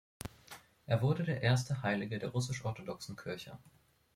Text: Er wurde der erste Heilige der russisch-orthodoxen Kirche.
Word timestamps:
Er 0.87 1.03
wurde 1.03 1.23
der 1.23 1.43
erste 1.43 1.83
Heilige 1.83 2.17
der 2.17 2.31
russisch-orthodoxen 2.31 3.15
Kirche. 3.15 3.59